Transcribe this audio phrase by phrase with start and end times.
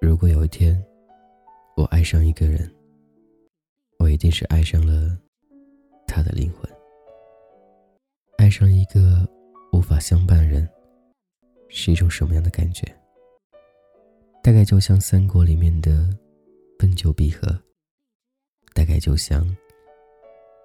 [0.00, 0.82] 如果有一天
[1.76, 2.72] 我爱上一个人，
[3.98, 5.18] 我一定是爱上了
[6.06, 6.70] 他的灵魂。
[8.38, 9.28] 爱上一个
[9.72, 10.68] 无法相伴人，
[11.68, 12.86] 是一种什么样的感觉？
[14.42, 16.08] 大概就像三国里面的
[16.78, 17.48] 分久必合，
[18.72, 19.44] 大概就像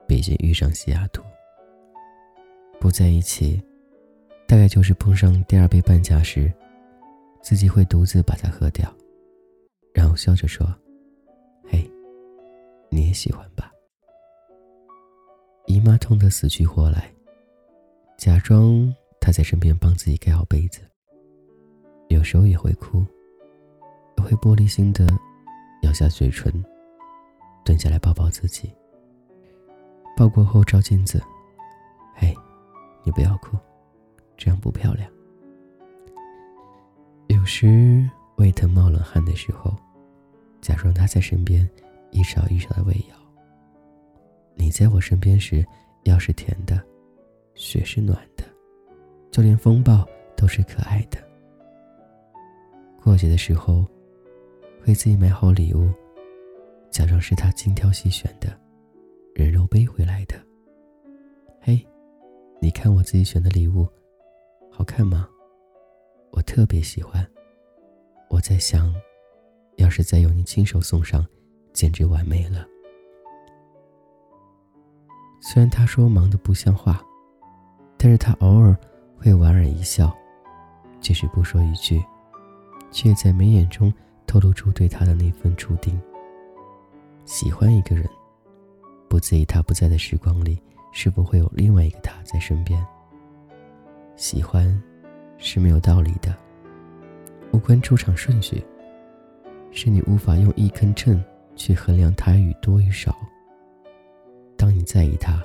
[0.07, 1.23] 北京遇上西雅图。
[2.81, 3.61] 不在一起，
[4.47, 6.51] 大概就是碰上第二杯半价时，
[7.39, 8.91] 自己会独自把它喝掉，
[9.93, 10.65] 然后笑着说
[11.69, 11.87] ：“嘿，
[12.89, 13.71] 你也喜欢吧？”
[15.67, 17.13] 姨妈痛得死去活来，
[18.17, 20.81] 假装她在身边帮自己盖好被子，
[22.07, 23.05] 有时候也会哭。
[24.17, 25.07] 会玻璃心的
[25.83, 26.51] 咬下嘴唇，
[27.65, 28.71] 蹲下来抱抱自己。
[30.15, 31.21] 抱过后照镜子，
[33.03, 33.57] 你不要哭，
[34.37, 35.09] 这样不漂亮。
[37.27, 39.75] 有时胃疼冒冷汗的时候，
[40.61, 41.69] 假装他在身边，
[42.11, 43.15] 一勺一勺的喂药。
[44.55, 45.65] 你在我身边时，
[46.03, 46.81] 药是甜的，
[47.55, 48.43] 血是暖的，
[49.31, 51.17] 就连风暴都是可爱的。
[53.03, 53.85] 过节的时候。
[54.87, 55.91] 为自己买好礼物，
[56.89, 58.59] 假装是他精挑细选的，
[59.35, 60.33] 人肉背回来的。
[61.59, 61.85] 嘿，
[62.63, 63.87] 你看我自己选的礼物，
[64.71, 65.27] 好看吗？
[66.31, 67.27] 我特别喜欢。
[68.29, 68.93] 我在想，
[69.77, 71.25] 要是再由你亲手送上，
[71.73, 72.63] 简直完美了。
[75.41, 77.03] 虽然他说忙得不像话，
[77.97, 78.77] 但是他偶尔
[79.17, 80.15] 会莞尔一笑，
[80.99, 81.99] 即使不说一句，
[82.91, 83.91] 却在眉眼中。
[84.27, 85.99] 透露出对他的那份注定。
[87.25, 88.07] 喜欢一个人，
[89.09, 92.85] 不在意他不在的时光里是否会有另外一个他在身边。
[94.15, 94.81] 喜欢
[95.37, 96.35] 是没有道理的，
[97.51, 98.63] 无关出场顺序，
[99.71, 101.23] 是你无法用一根秤
[101.55, 103.15] 去衡量他与多与少。
[104.57, 105.41] 当你在意他，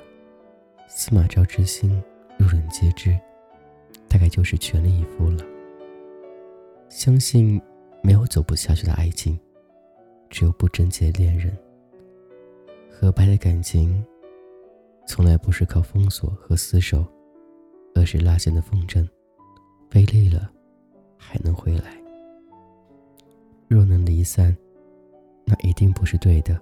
[0.87, 2.01] 司马昭之心，
[2.37, 3.17] 路人皆知，
[4.07, 5.43] 大概就是全力以赴了。
[6.89, 7.61] 相信。
[8.03, 9.37] 没有走不下去的爱情，
[10.29, 11.57] 只有不贞洁恋人。
[12.89, 14.05] 合拍的感情，
[15.07, 17.03] 从来不是靠封锁和厮守，
[17.95, 19.07] 而是拉线的风筝，
[19.89, 20.51] 费力了
[21.17, 21.97] 还能回来。
[23.69, 24.55] 若能离散，
[25.45, 26.59] 那一定不是对的。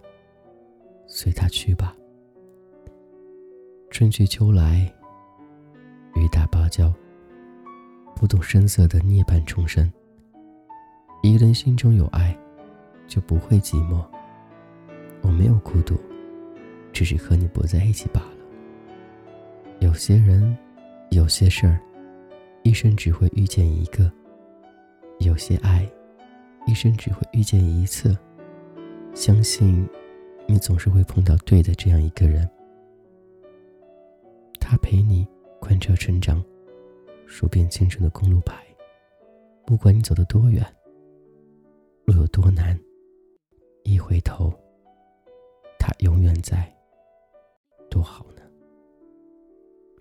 [1.08, 1.96] 随他去吧。
[3.90, 4.92] 春去秋来，
[6.14, 6.94] 雨打芭蕉，
[8.16, 9.92] 不动声色的涅槃重生。
[11.24, 12.38] 一个人心中有爱，
[13.08, 14.06] 就不会寂寞。
[15.22, 15.96] 我没有孤独，
[16.94, 18.35] 只是和你不在一起罢了。
[19.86, 20.58] 有些人，
[21.12, 21.80] 有些事儿，
[22.64, 24.10] 一生只会遇见一个；
[25.20, 25.88] 有些爱，
[26.66, 28.18] 一生只会遇见一次。
[29.14, 29.88] 相信，
[30.48, 32.50] 你总是会碰到对的这样一个人。
[34.60, 35.24] 他陪你
[35.60, 36.44] 贯彻成长，
[37.28, 38.66] 数遍青春的公路牌，
[39.68, 40.66] 不管你走得多远。
[42.06, 42.76] 路有多难，
[43.84, 44.52] 一回头，
[45.78, 46.76] 他永远在，
[47.88, 48.26] 多好。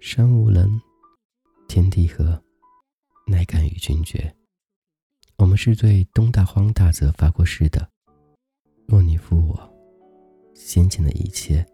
[0.06, 0.78] 山无棱，
[1.66, 2.38] 天地合，
[3.26, 4.36] 乃敢与君绝。
[5.38, 7.88] 我们是对东大荒大泽发过誓的。
[8.86, 9.74] 若你负我，
[10.54, 11.66] 先前的一切，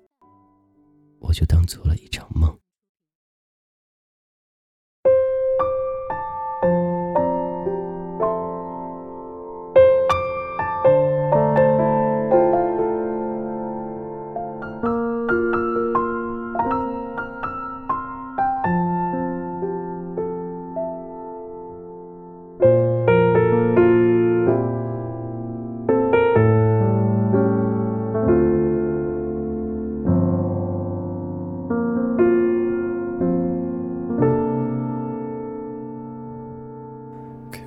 [1.18, 2.56] 我就当做了一场梦。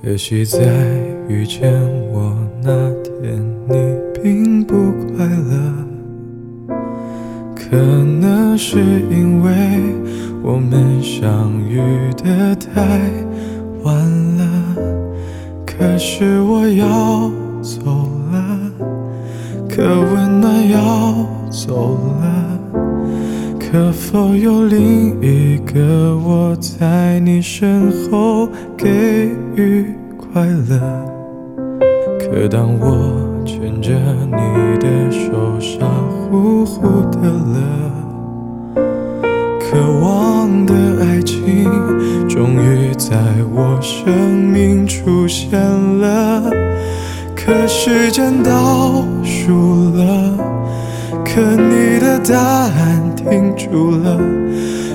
[0.04, 0.60] 可惜在
[1.28, 1.72] 遇见
[2.12, 3.74] 我那天，你
[4.22, 4.74] 并不
[5.16, 6.76] 快乐。
[7.56, 8.78] 可能是
[9.10, 9.50] 因为
[10.42, 11.80] 我们相遇
[12.22, 13.00] 的太
[13.82, 13.96] 晚
[14.36, 14.76] 了。
[15.64, 17.30] 可是我要
[17.62, 18.60] 走了，
[19.70, 22.53] 可温暖要走了。
[23.74, 28.88] 可否有另一个我在你身后给
[29.56, 30.78] 予快乐？
[32.20, 33.90] 可当我牵着
[34.26, 35.84] 你的手，傻
[36.30, 38.78] 乎乎的了，
[39.58, 41.68] 渴望望的爱情，
[42.28, 43.16] 终于在
[43.52, 46.48] 我生命出现了。
[47.34, 50.36] 可时间倒数了，
[51.24, 54.18] 可你的答案停住了，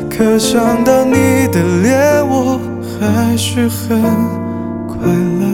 [0.10, 2.60] 可想到你的脸，我
[3.00, 4.02] 还是很
[4.88, 4.98] 快
[5.40, 5.50] 乐。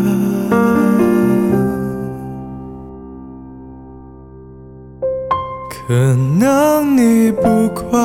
[5.88, 5.94] 可
[6.40, 8.00] 能你不快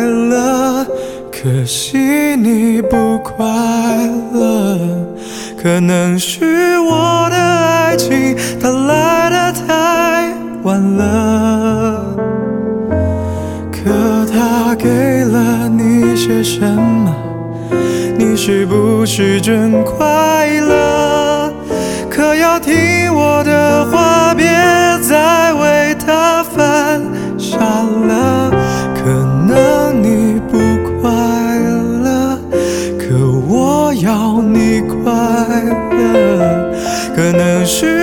[0.00, 0.84] 乐，
[1.30, 1.96] 可惜
[2.36, 3.46] 你不快
[4.32, 4.78] 乐，
[5.62, 8.36] 可能是我的爱情
[18.44, 21.54] 是不是真快乐？
[22.10, 22.74] 可要听
[23.14, 24.44] 我的话，别
[25.00, 27.00] 再为他犯
[27.38, 28.50] 傻了。
[28.96, 29.04] 可
[29.46, 30.58] 能你不
[31.00, 31.08] 快
[32.02, 32.36] 乐，
[32.98, 33.14] 可
[33.48, 35.04] 我要你快
[35.92, 36.72] 乐。
[37.14, 38.01] 可能是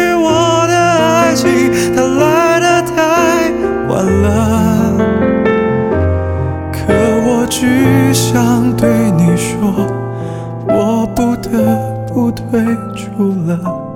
[12.19, 12.61] 不退
[12.93, 13.89] 出了。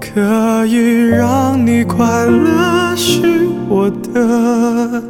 [0.00, 5.02] 可以让你快乐是我的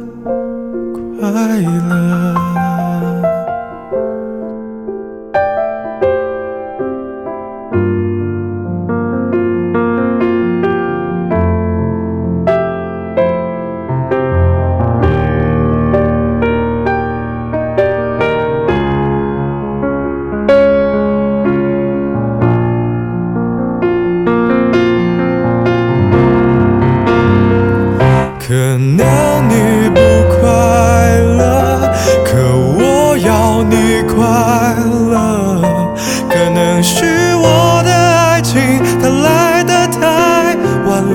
[1.17, 2.48] 快乐。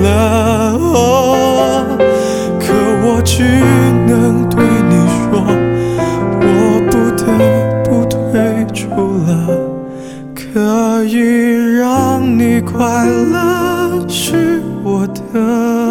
[0.05, 1.99] 了
[2.61, 2.73] 可
[3.05, 3.43] 我只
[4.06, 5.41] 能对你说
[6.41, 6.47] 我
[6.91, 7.25] 不得
[7.85, 8.83] 不退出
[9.27, 9.31] 了
[10.35, 11.15] 可以
[11.79, 15.83] 让你快乐是我的。